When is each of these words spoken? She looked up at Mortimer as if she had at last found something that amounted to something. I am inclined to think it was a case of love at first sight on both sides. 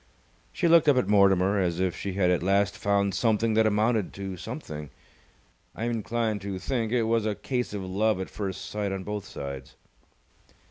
She 0.51 0.67
looked 0.67 0.89
up 0.89 0.97
at 0.97 1.07
Mortimer 1.07 1.59
as 1.59 1.79
if 1.79 1.95
she 1.95 2.13
had 2.13 2.31
at 2.31 2.41
last 2.41 2.75
found 2.75 3.13
something 3.13 3.53
that 3.53 3.67
amounted 3.67 4.13
to 4.13 4.35
something. 4.35 4.89
I 5.75 5.85
am 5.85 5.91
inclined 5.91 6.41
to 6.41 6.57
think 6.57 6.91
it 6.91 7.03
was 7.03 7.27
a 7.27 7.35
case 7.35 7.71
of 7.71 7.83
love 7.83 8.19
at 8.19 8.27
first 8.27 8.65
sight 8.65 8.91
on 8.91 9.03
both 9.03 9.25
sides. 9.25 9.75